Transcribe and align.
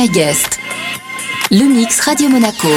My 0.00 0.08
Guest. 0.08 0.58
Le 1.50 1.64
mix 1.64 2.00
Radio 2.00 2.30
Monaco. 2.30 2.68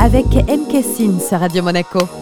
avec 0.00 0.26
MK 0.34 0.82
Sin 0.82 1.20
sur 1.20 1.38
Radio 1.38 1.62
Monaco. 1.62 2.19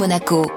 Monaco. 0.00 0.49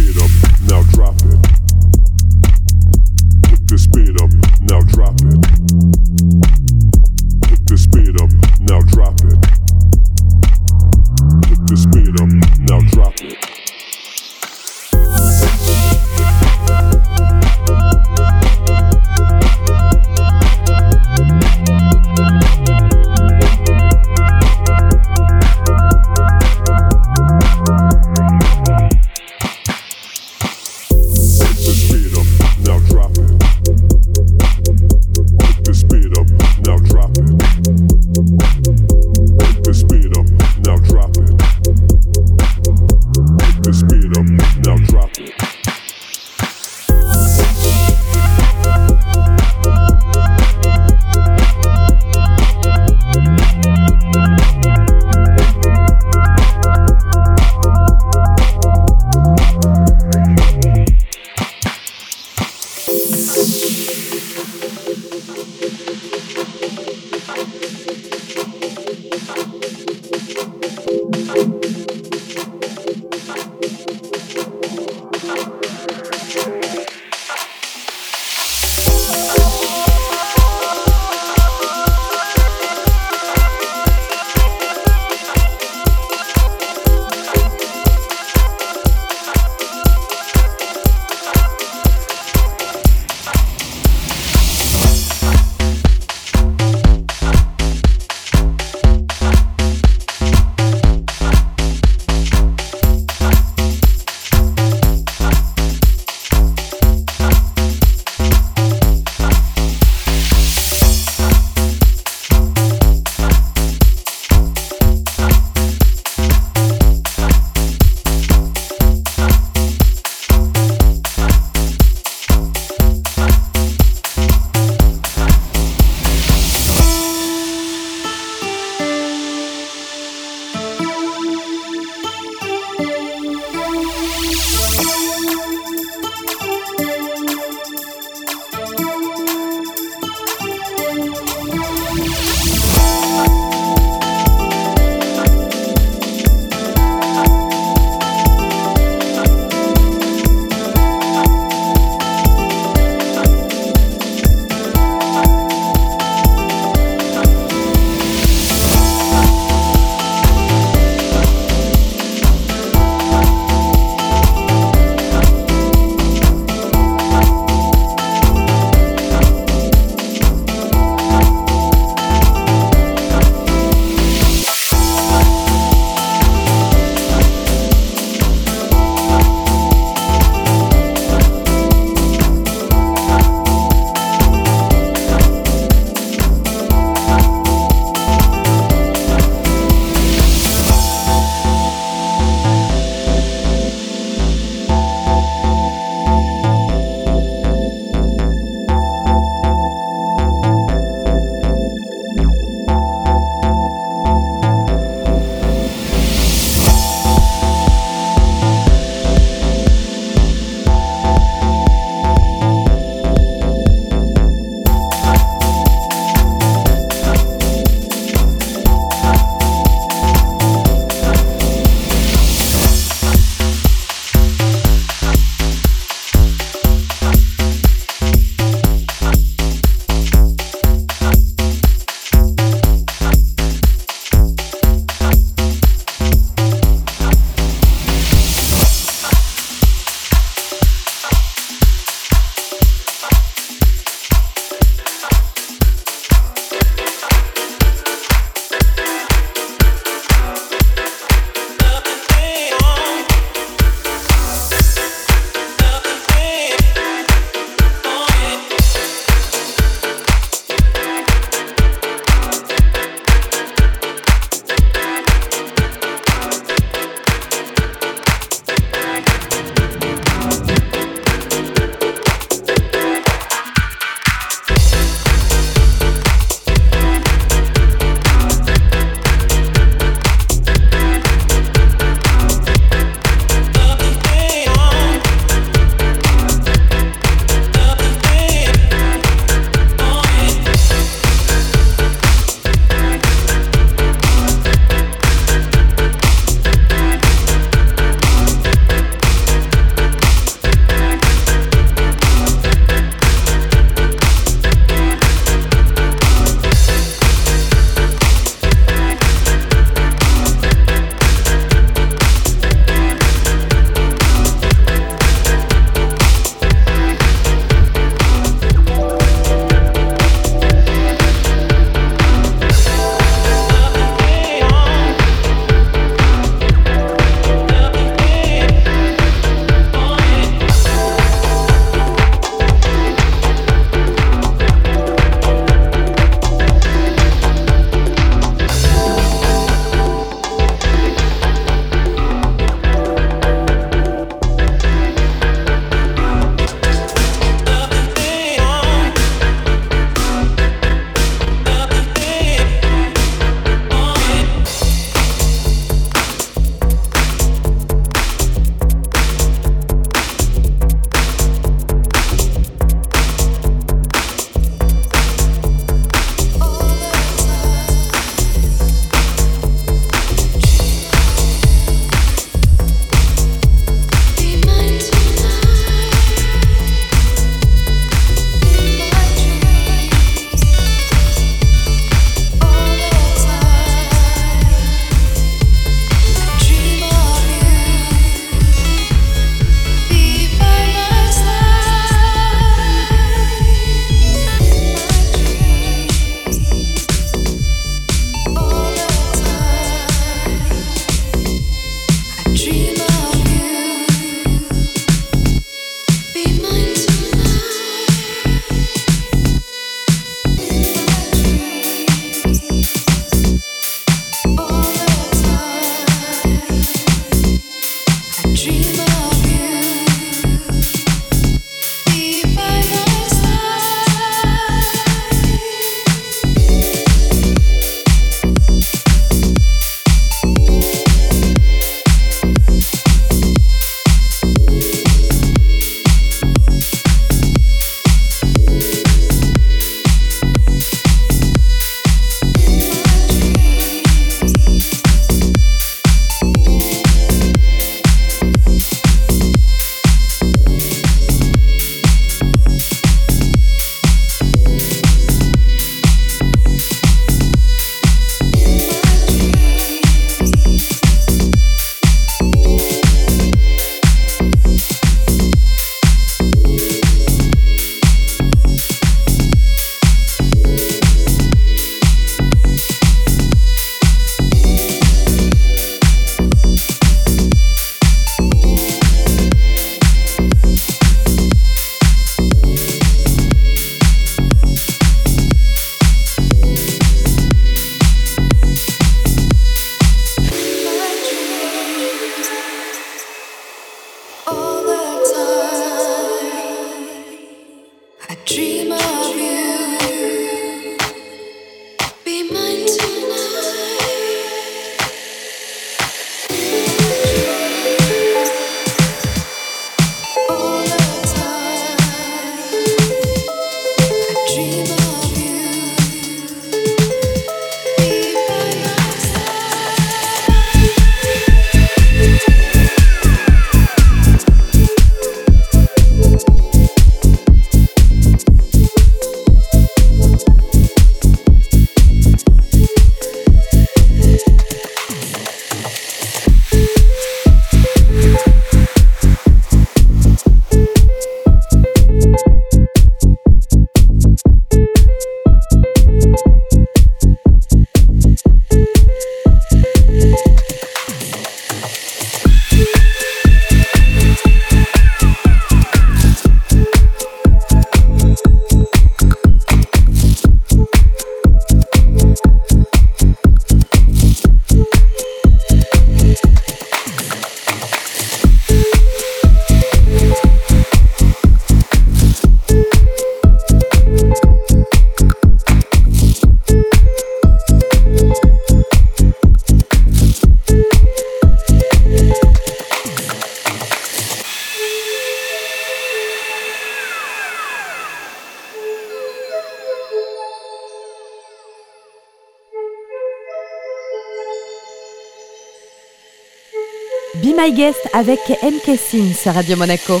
Guest 597.52 597.88
avec 597.92 598.20
MK 598.42 598.78
Sin 598.78 599.12
sur 599.14 599.34
Radio 599.34 599.56
Monaco. 599.56 600.00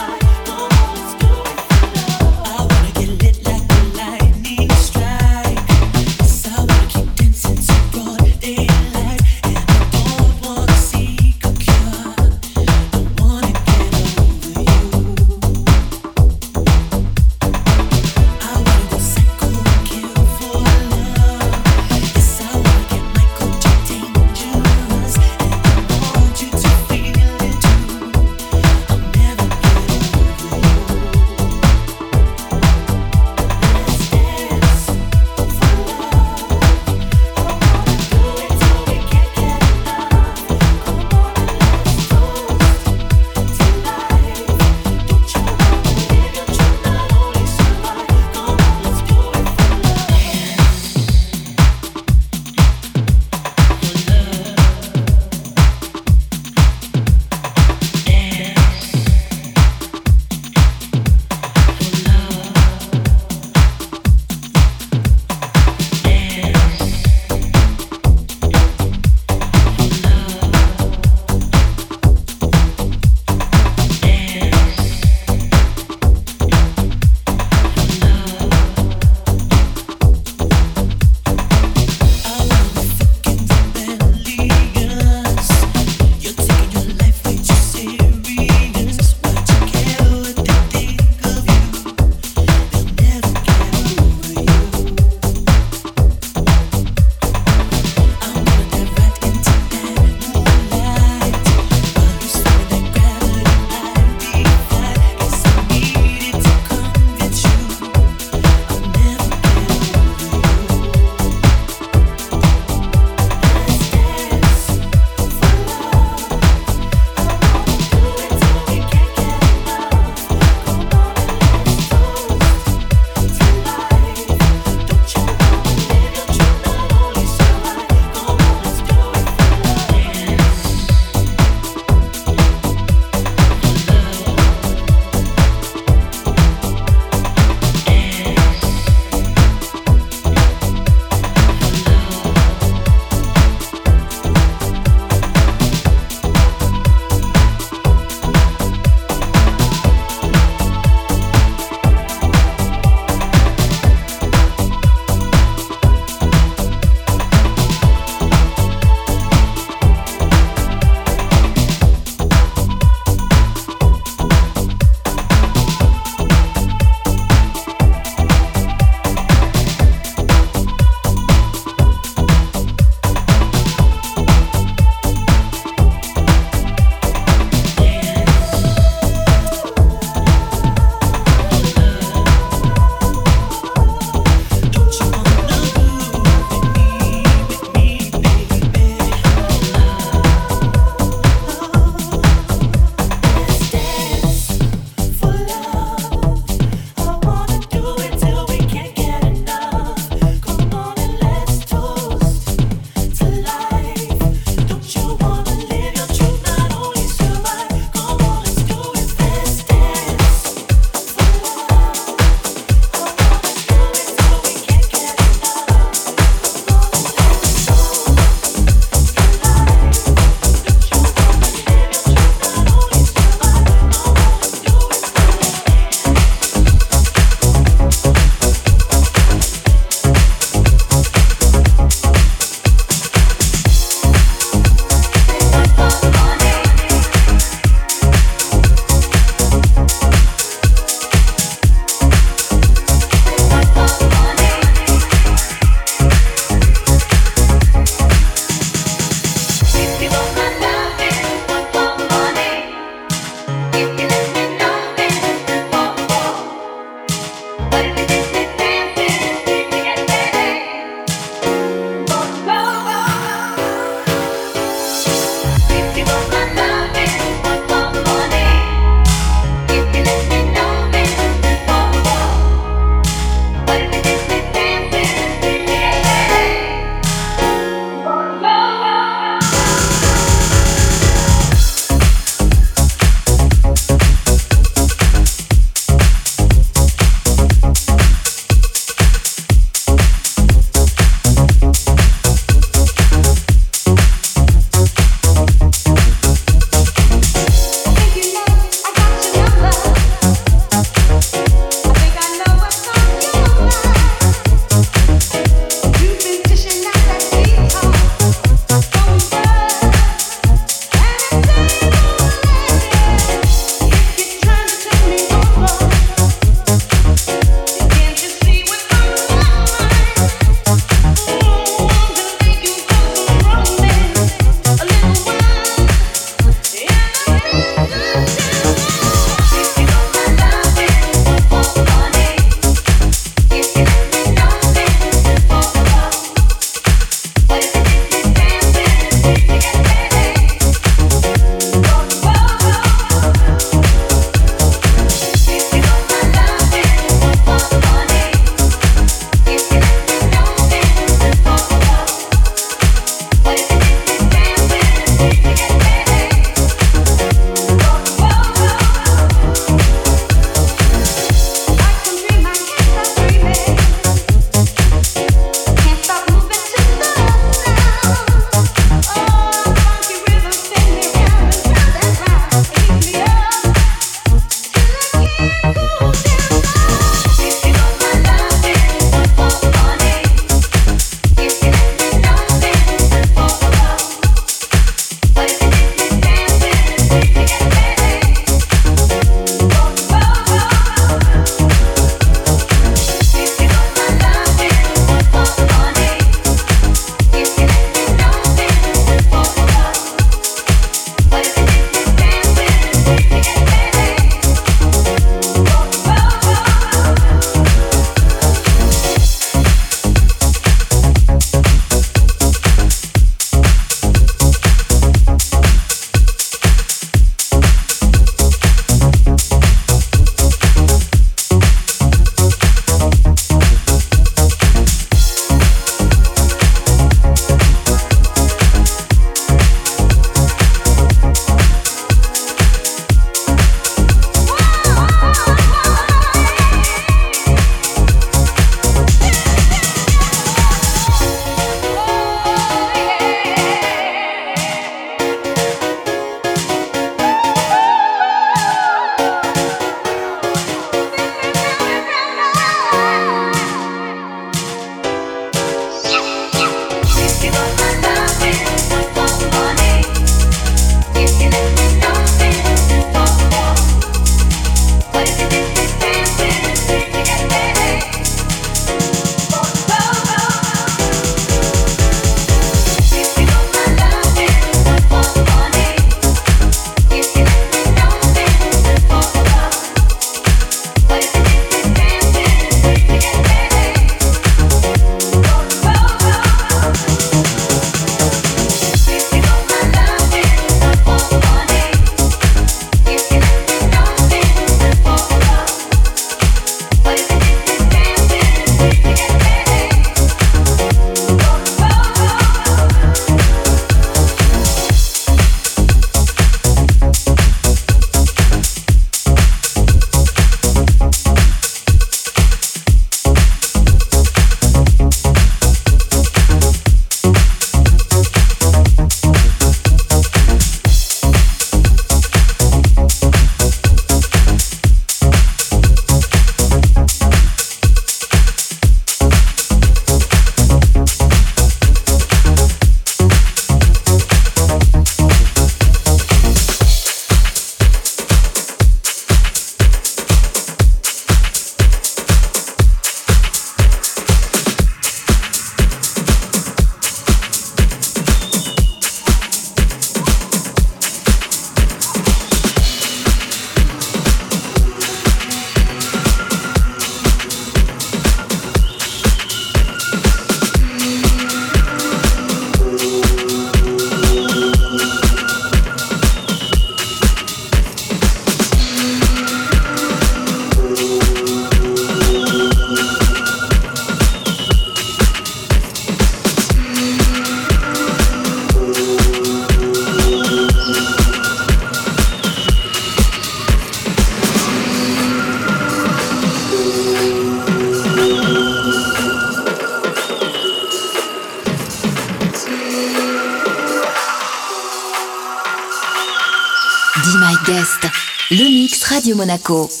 Monaco. 599.51 600.00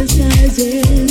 criticizing. 0.00 1.10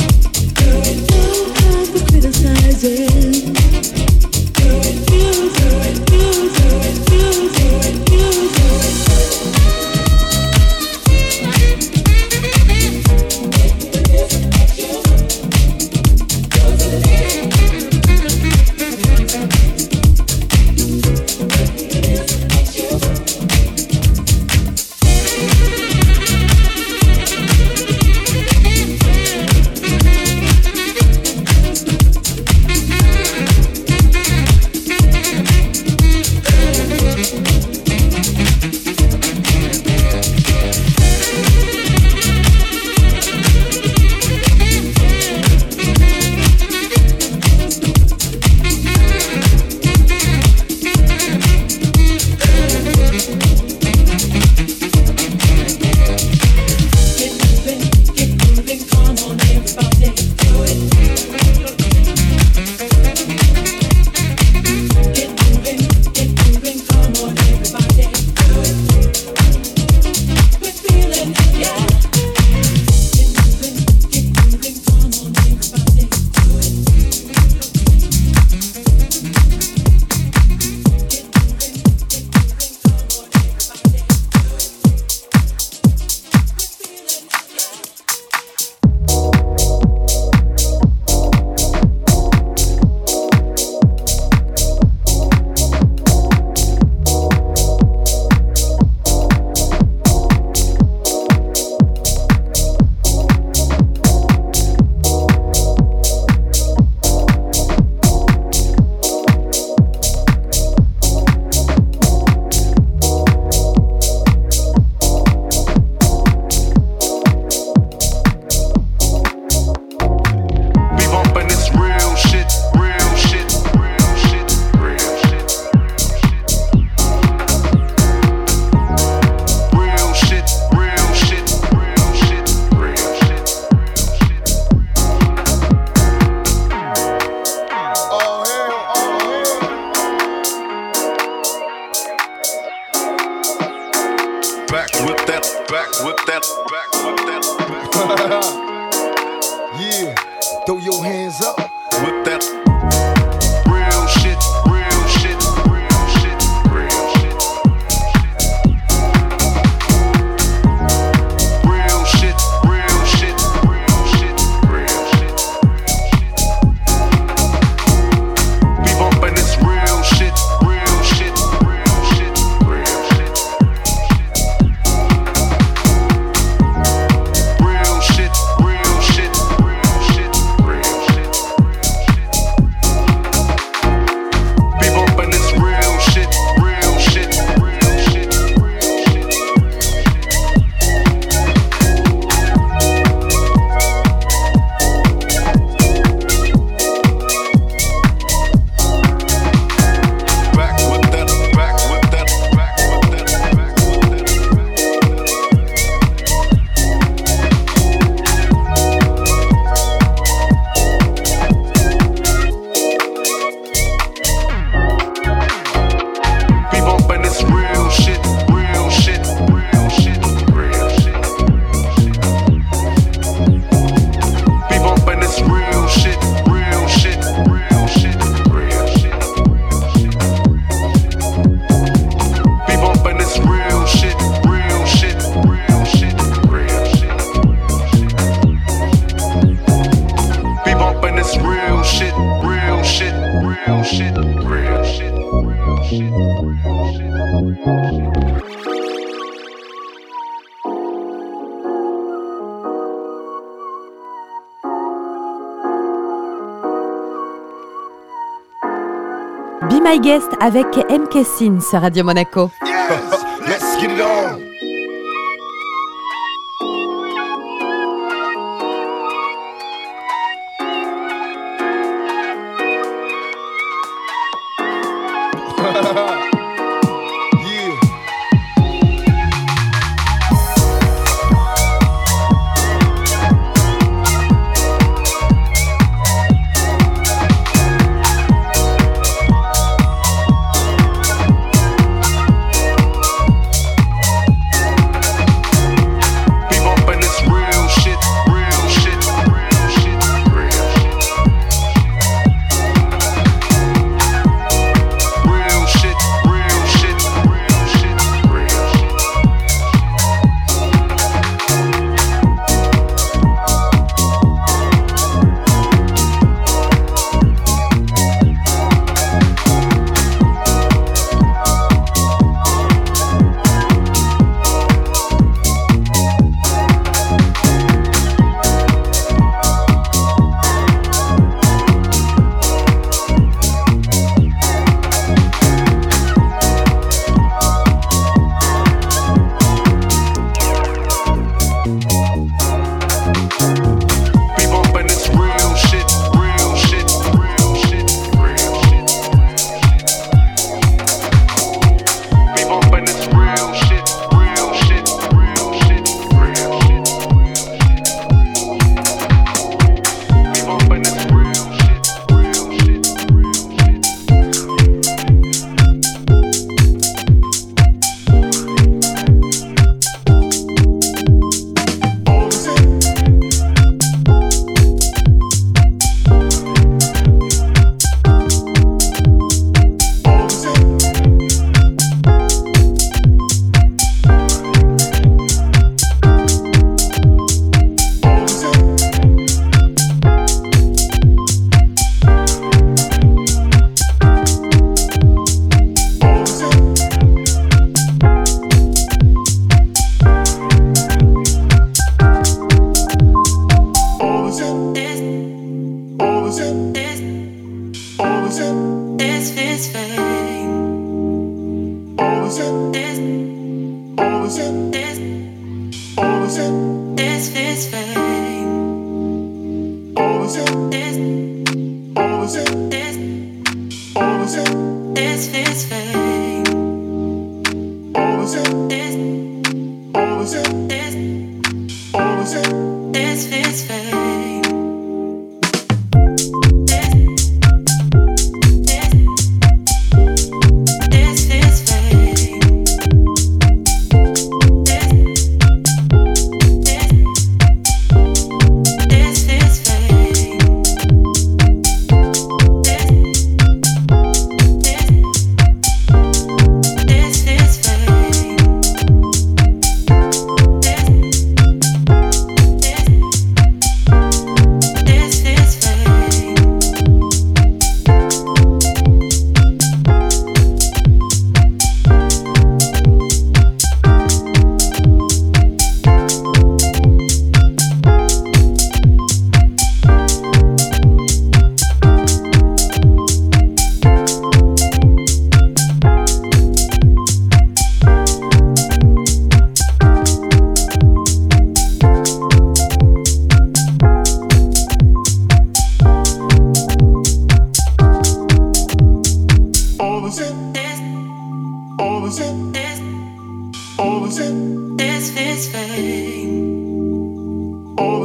avec 260.41 260.65
MK 260.89 261.23
sur 261.61 261.81
Radio 261.81 262.03
Monaco. 262.03 262.49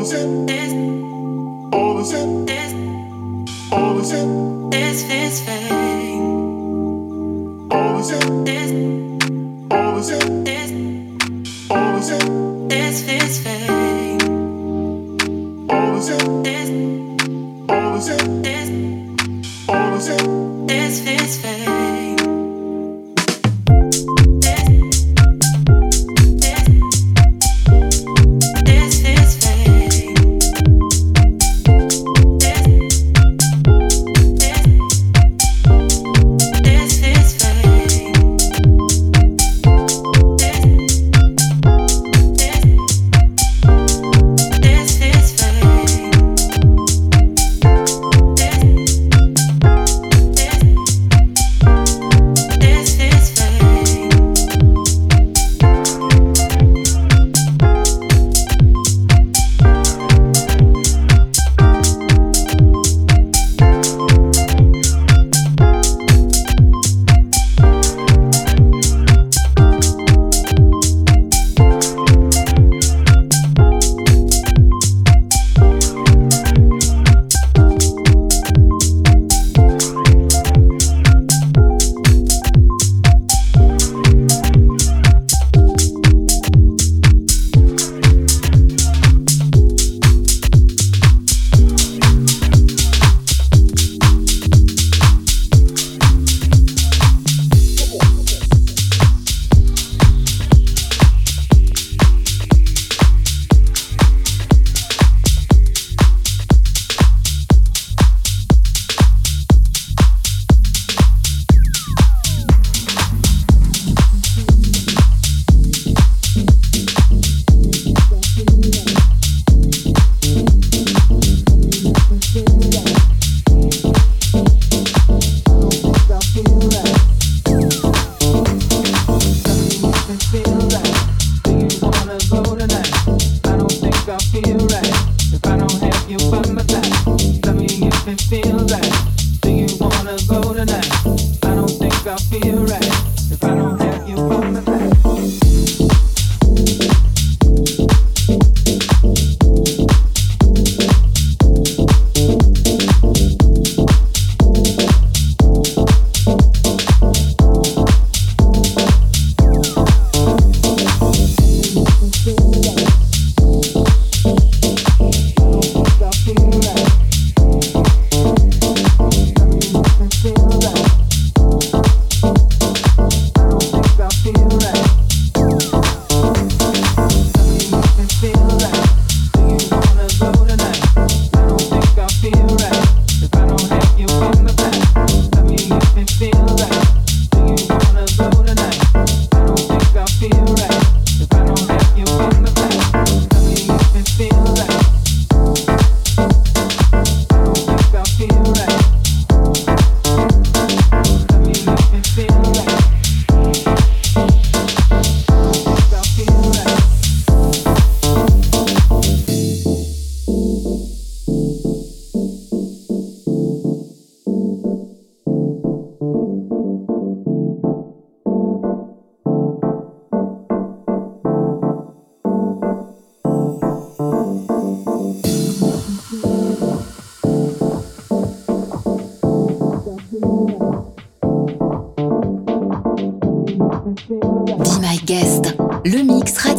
All 0.08 1.98
is 1.98 2.46
same. 5.32 5.66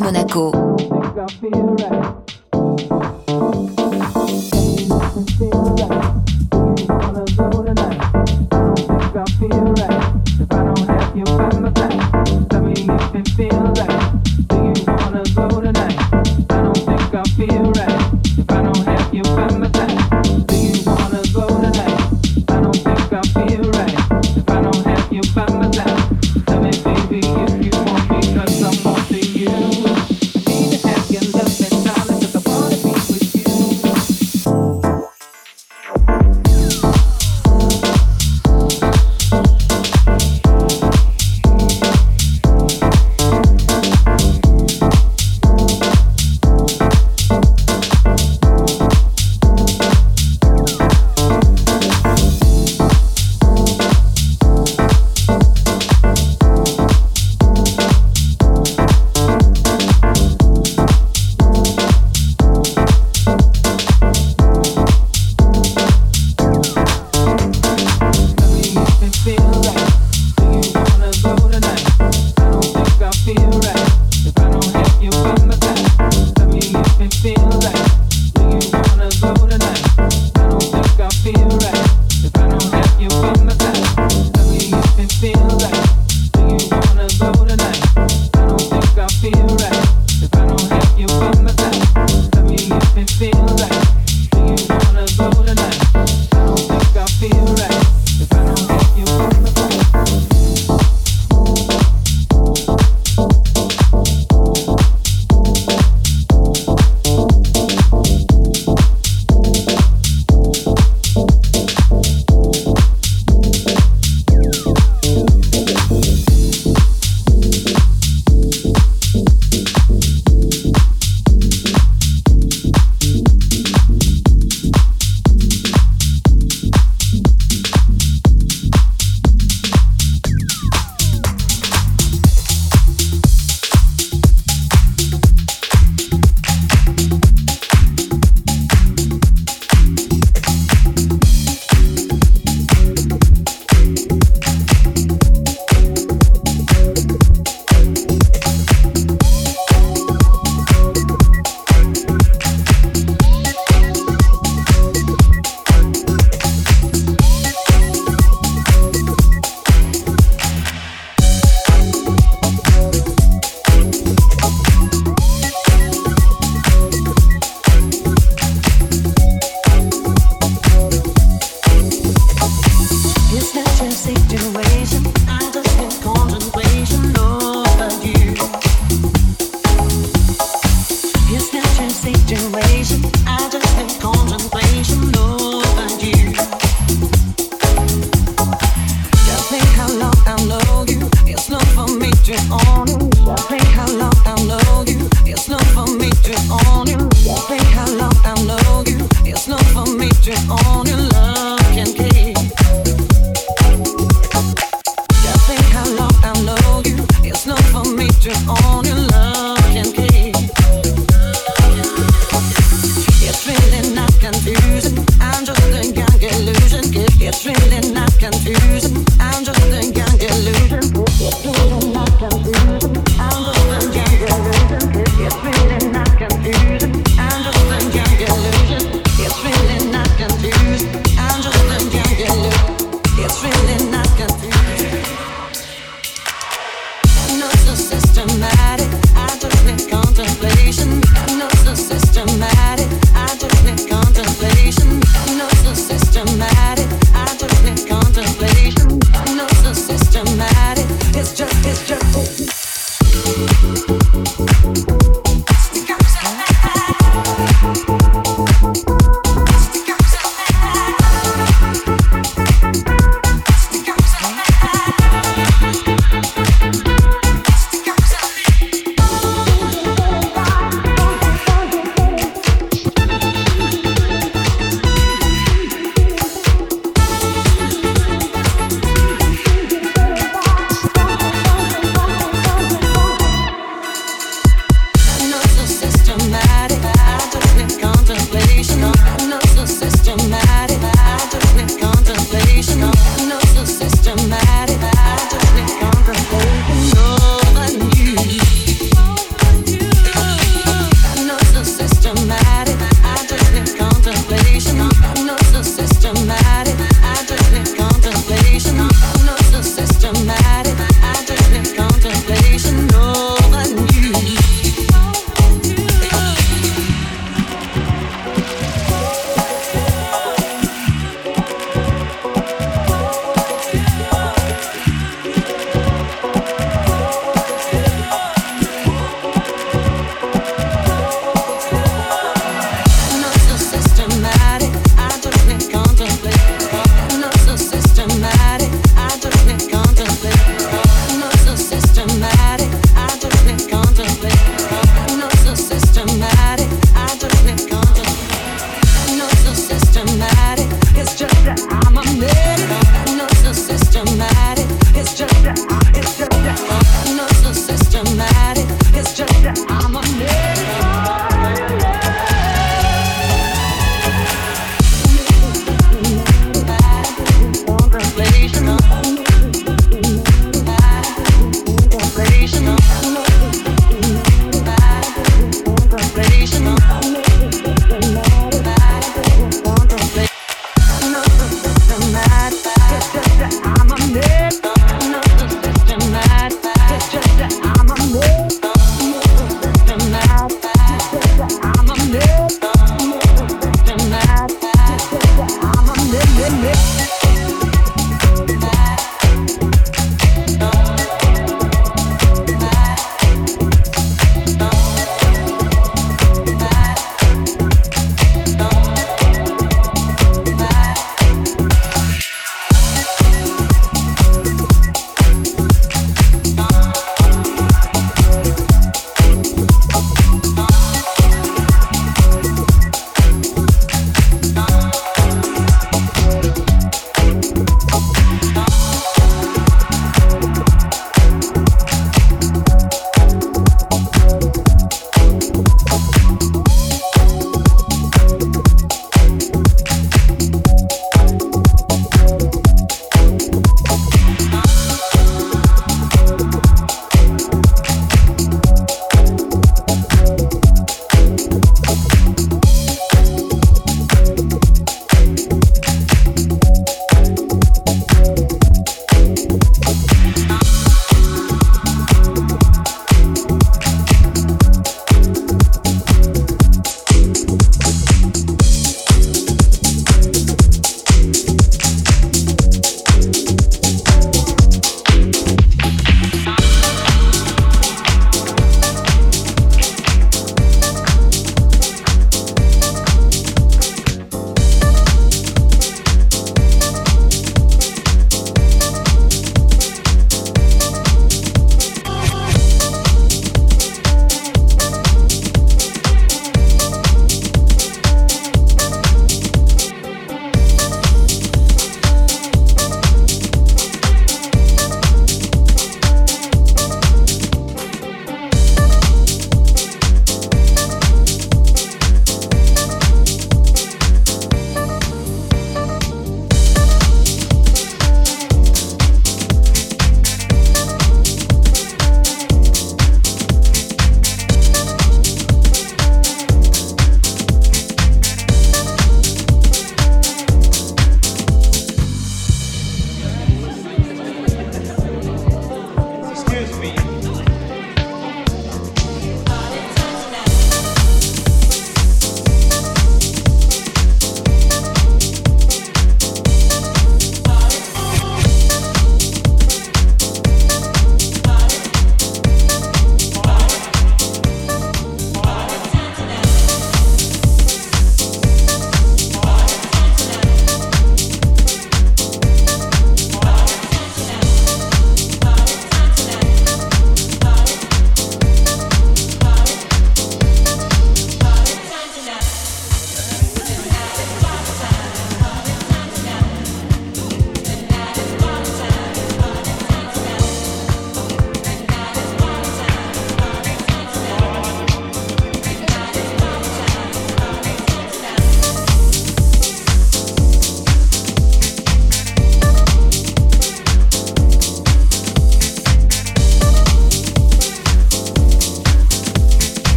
Monaco. 0.00 0.52